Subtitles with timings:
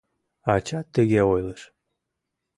[0.53, 1.61] Ачат тыге ойлыш.